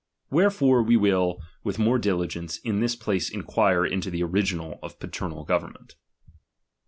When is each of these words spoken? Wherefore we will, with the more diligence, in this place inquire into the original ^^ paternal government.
Wherefore 0.31 0.81
we 0.81 0.97
will, 0.97 1.37
with 1.63 1.75
the 1.75 1.83
more 1.83 1.99
diligence, 1.99 2.57
in 2.57 2.79
this 2.79 2.95
place 2.95 3.29
inquire 3.29 3.85
into 3.85 4.09
the 4.09 4.23
original 4.23 4.79
^^ 4.83 4.99
paternal 4.99 5.43
government. 5.43 5.93